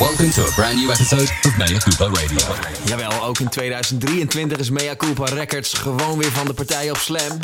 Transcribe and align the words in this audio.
Welcome 0.00 0.30
to 0.30 0.42
a 0.42 0.52
brand 0.54 0.78
new 0.78 0.90
episode 0.90 1.30
of 1.46 1.56
Mea 1.56 1.78
Culpa 1.78 2.20
Radio. 2.20 2.54
Jawel, 2.84 3.24
ook 3.24 3.38
in 3.38 3.48
2023 3.48 4.58
is 4.58 4.70
Mea 4.70 4.96
Culpa 4.96 5.24
Records 5.24 5.72
gewoon 5.72 6.18
weer 6.18 6.32
van 6.32 6.46
de 6.46 6.54
partij 6.54 6.90
op 6.90 6.96
Slam. 6.96 7.38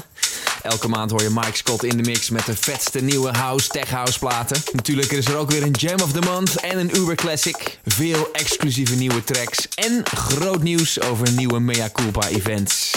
Elke 0.63 0.89
maand 0.89 1.11
hoor 1.11 1.23
je 1.23 1.31
Mike 1.31 1.57
Scott 1.57 1.85
in 1.85 1.97
de 1.97 2.03
mix 2.03 2.31
met 2.31 2.47
de 2.47 2.57
vetste 2.57 3.01
nieuwe 3.01 3.31
house, 3.31 3.69
tech 3.69 3.91
house 3.91 4.19
platen. 4.19 4.63
Natuurlijk 4.73 5.13
is 5.13 5.27
er 5.27 5.37
ook 5.37 5.51
weer 5.51 5.63
een 5.63 5.71
Jam 5.71 6.01
of 6.01 6.13
the 6.13 6.21
Month 6.21 6.57
en 6.57 6.79
een 6.79 6.97
Uber 6.97 7.15
Classic. 7.15 7.79
Veel 7.85 8.29
exclusieve 8.33 8.95
nieuwe 8.95 9.25
tracks 9.25 9.69
en 9.75 10.03
groot 10.15 10.63
nieuws 10.63 11.01
over 11.01 11.33
nieuwe 11.33 11.61
Mea 11.61 11.91
Culpa 11.93 12.29
events. 12.29 12.91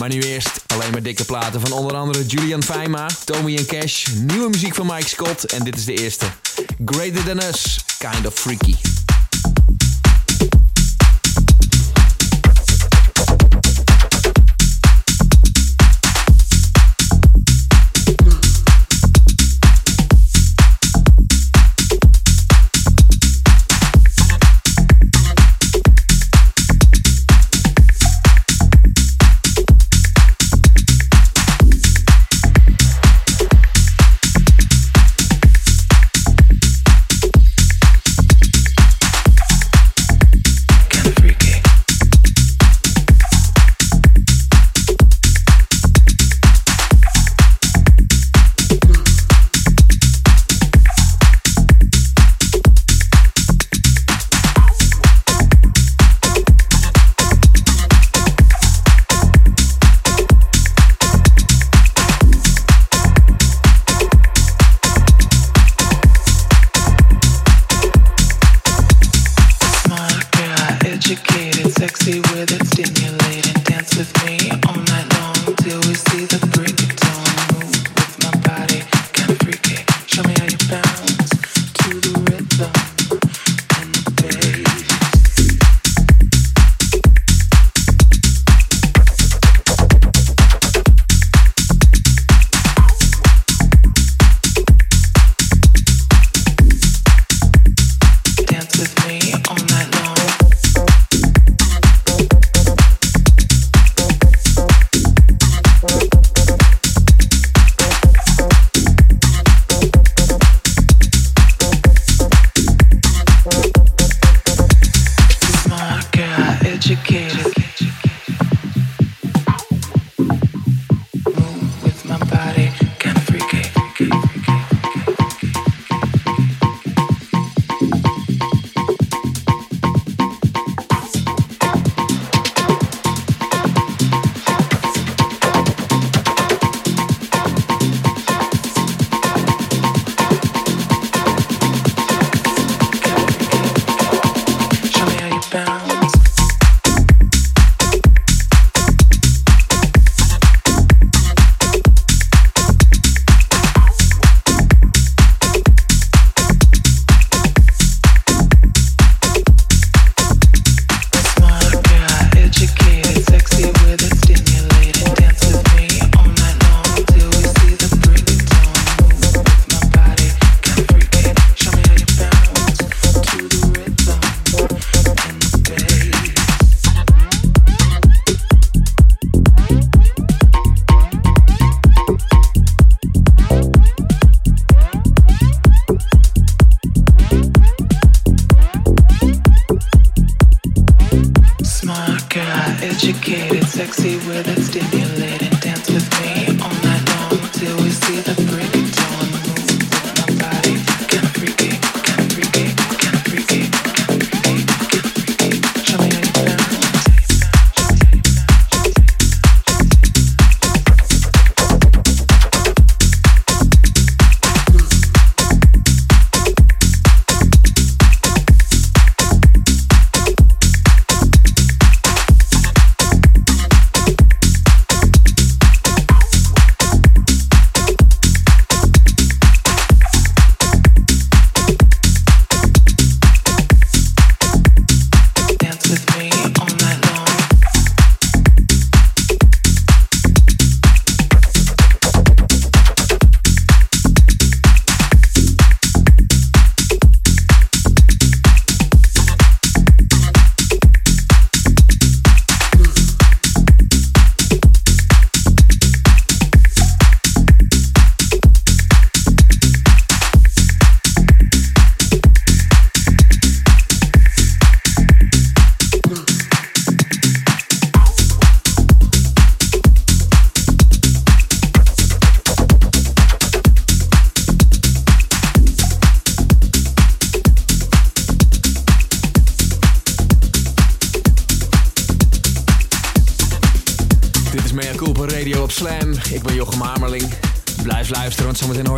Maar 0.00 0.08
nu 0.08 0.22
eerst 0.22 0.50
alleen 0.66 0.90
maar 0.90 1.02
dikke 1.02 1.24
platen 1.24 1.60
van 1.60 1.72
onder 1.72 1.96
andere 1.96 2.26
Julian 2.26 2.62
Feima, 2.62 3.06
Tommy 3.24 3.64
Cash, 3.64 4.06
nieuwe 4.14 4.48
muziek 4.48 4.74
van 4.74 4.86
Mike 4.86 5.08
Scott 5.08 5.44
en 5.44 5.64
dit 5.64 5.76
is 5.76 5.84
de 5.84 5.94
eerste. 5.94 6.26
Greater 6.84 7.24
Than 7.24 7.42
Us, 7.42 7.78
Kind 7.98 8.26
of 8.26 8.34
Freaky. 8.34 8.91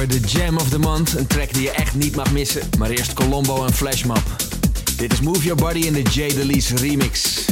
De 0.07 0.21
Jam 0.21 0.57
of 0.57 0.69
the 0.69 0.79
Month. 0.79 1.15
Een 1.17 1.27
track 1.27 1.53
die 1.53 1.63
je 1.63 1.71
echt 1.71 1.95
niet 1.95 2.17
mag 2.17 2.33
missen. 2.33 2.63
Maar 2.79 2.91
eerst 2.91 3.13
Colombo 3.13 3.65
en 3.65 3.73
Flashmob. 3.73 4.23
Dit 4.97 5.13
is 5.13 5.21
Move 5.21 5.43
Your 5.43 5.63
Body 5.63 5.79
in 5.79 5.93
de 5.93 6.03
J. 6.03 6.35
Delise 6.35 6.77
remix. 6.77 7.45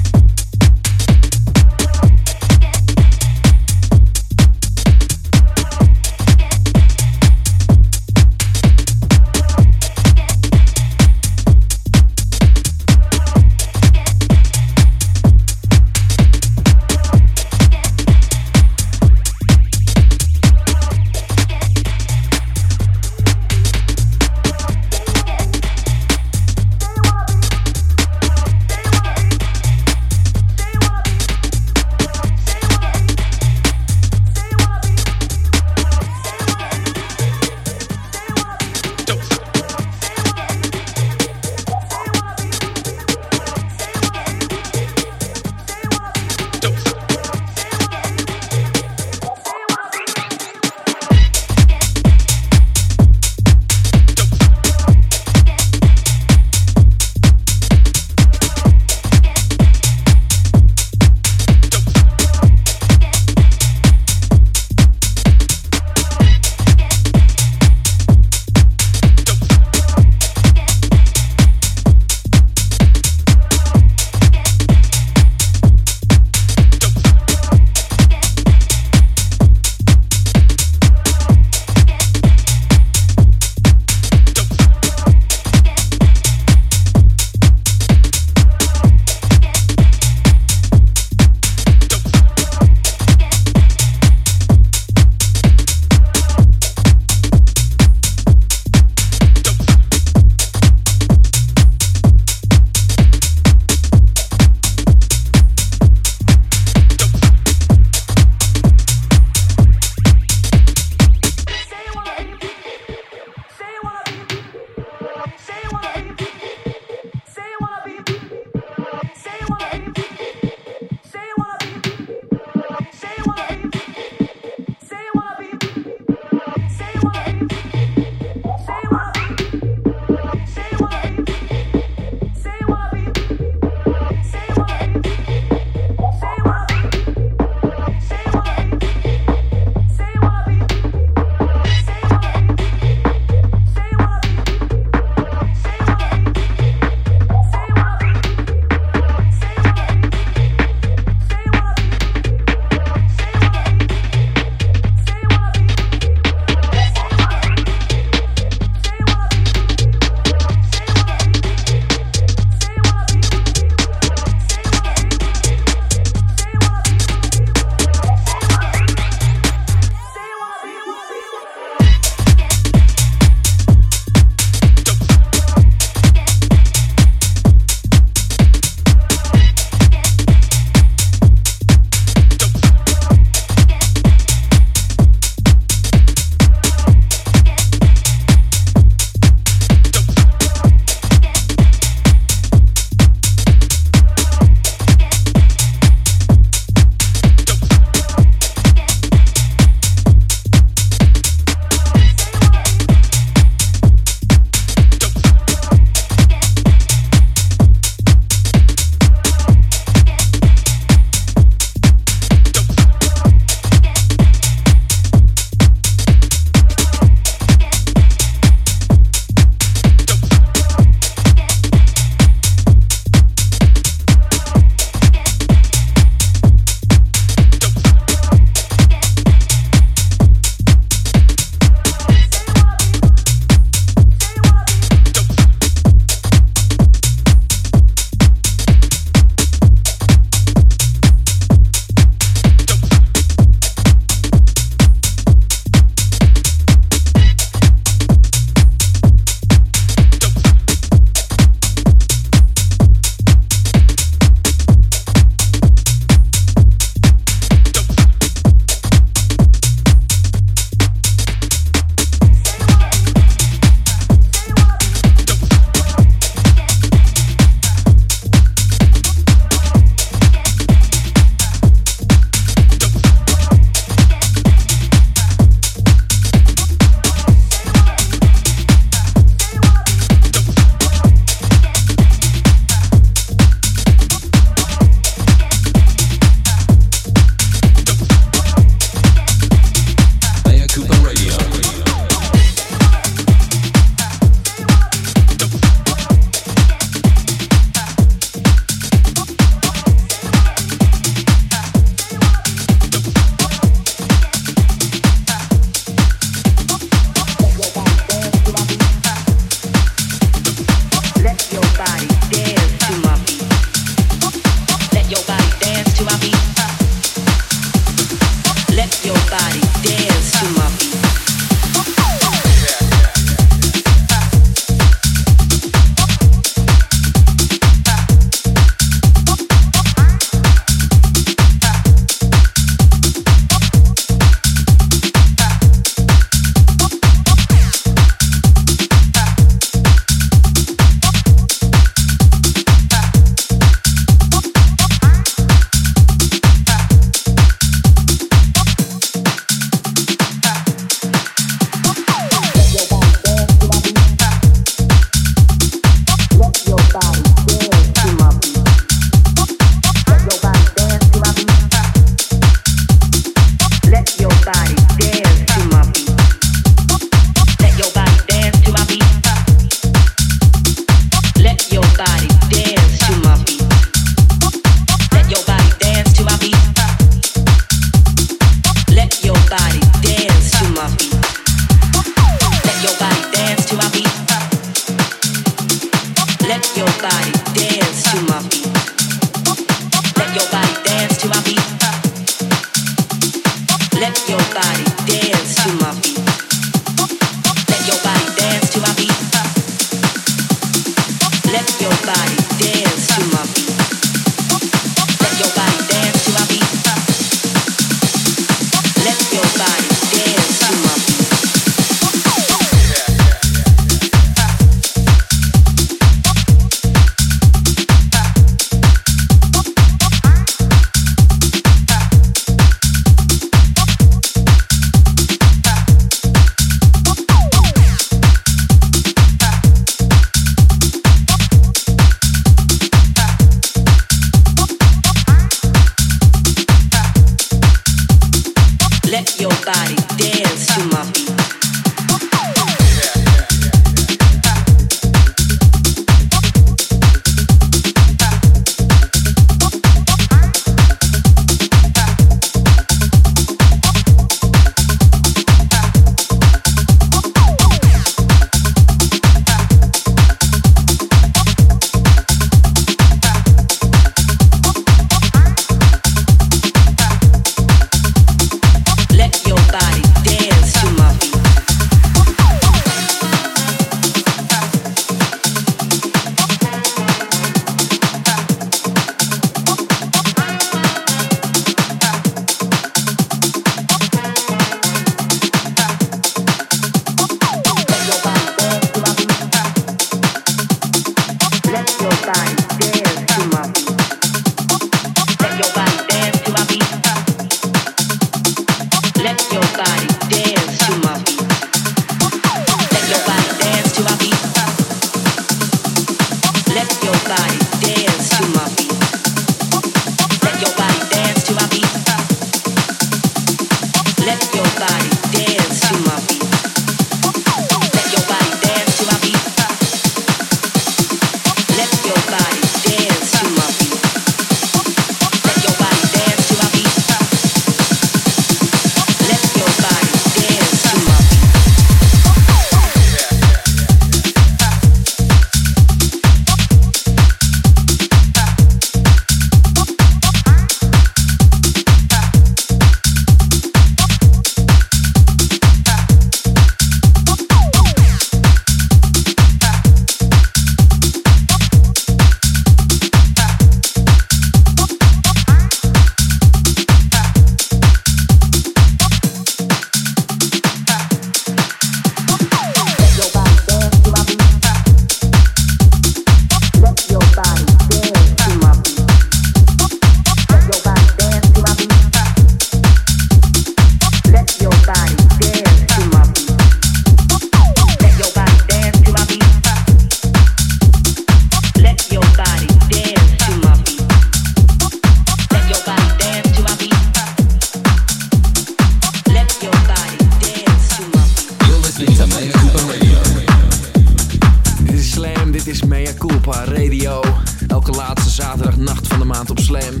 Mea 596.04 596.14
Culpa 596.14 596.64
Radio. 596.64 597.22
Elke 597.66 597.90
laatste 597.90 598.30
zaterdagnacht 598.30 599.06
van 599.06 599.18
de 599.18 599.24
maand 599.24 599.50
op 599.50 599.58
Slam. 599.58 600.00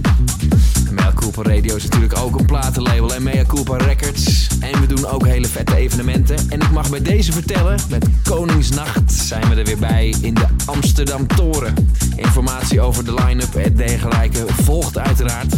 Mea 0.90 1.12
Culpa 1.14 1.42
Radio 1.42 1.76
is 1.76 1.82
natuurlijk 1.84 2.18
ook 2.18 2.38
een 2.38 2.46
platenlabel 2.46 3.14
en 3.14 3.22
Mea 3.22 3.44
Culpa 3.44 3.76
Records. 3.76 4.48
En 4.60 4.80
we 4.80 4.86
doen 4.86 5.06
ook 5.06 5.26
hele 5.26 5.46
vette 5.46 5.76
evenementen. 5.76 6.36
En 6.48 6.60
ik 6.60 6.70
mag 6.70 6.90
bij 6.90 7.02
deze 7.02 7.32
vertellen, 7.32 7.78
met 7.88 8.06
Koningsnacht 8.22 9.12
zijn 9.12 9.48
we 9.48 9.54
er 9.54 9.64
weer 9.64 9.78
bij 9.78 10.14
in 10.20 10.34
de 10.34 10.46
Amsterdam 10.64 11.26
Toren. 11.26 11.74
Informatie 12.16 12.80
over 12.80 13.04
de 13.04 13.14
line-up 13.14 13.54
en 13.54 13.76
dergelijke 13.76 14.44
volgt 14.62 14.98
uiteraard. 14.98 15.50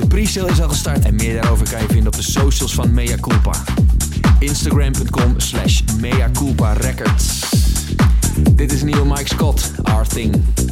De 0.00 0.06
pre-sale 0.08 0.50
is 0.50 0.60
al 0.60 0.68
gestart 0.68 1.04
en 1.04 1.14
meer 1.14 1.40
daarover 1.40 1.70
kan 1.70 1.80
je 1.80 1.86
vinden 1.86 2.06
op 2.06 2.16
de 2.16 2.22
socials 2.22 2.74
van 2.74 2.94
Mea 2.94 3.16
Culpa. 3.20 3.54
Instagram.com 4.38 5.34
slash 5.36 5.80
Mea 6.00 6.30
Culpa 6.32 6.72
Records. 6.72 7.48
Dit 8.42 8.72
is 8.72 8.82
Neil 8.82 9.04
Mike 9.04 9.28
Scott, 9.28 9.72
Our 9.82 10.06
Thing. 10.06 10.69